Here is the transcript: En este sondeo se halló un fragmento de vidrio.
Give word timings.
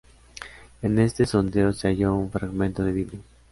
En 0.81 0.97
este 0.97 1.27
sondeo 1.27 1.73
se 1.73 1.87
halló 1.89 2.15
un 2.15 2.31
fragmento 2.31 2.83
de 2.83 2.91
vidrio. 2.91 3.19